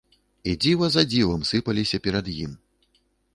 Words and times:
І 0.53 0.53
дзіва 0.63 0.87
за 0.93 1.03
дзівам 1.11 1.43
сыпалася 1.51 1.97
перад 2.09 2.33
ім. 2.45 2.57